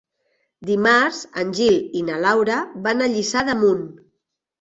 [0.69, 2.55] Dimarts en Gil i na Laura
[2.87, 3.85] van a Lliçà d'Amunt.